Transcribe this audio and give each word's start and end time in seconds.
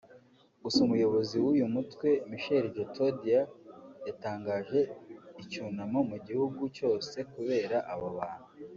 gusa 0.63 0.79
umuyobozi 0.87 1.35
w’uyu 1.43 1.65
mutwe 1.75 2.09
Michel 2.29 2.65
Djotodia 2.71 3.41
yatangaje 4.07 4.79
icyunamo 5.41 5.99
mu 6.09 6.17
gihugu 6.27 6.61
cyose 6.77 7.17
kubera 7.31 7.77
abo 7.93 8.07
bantu 8.17 8.49